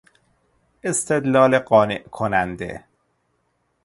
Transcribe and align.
استدلال 0.83 1.59
قانع 1.59 2.03
کننده 2.11 2.83